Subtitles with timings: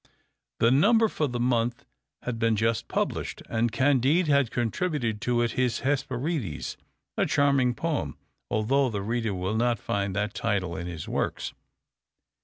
[0.59, 1.85] The number for the month
[2.23, 6.75] had been just published, and Candide had contributed to it his "Hesperides,"
[7.17, 8.17] a charming poem,
[8.49, 11.53] although the reader will not find that title in his works.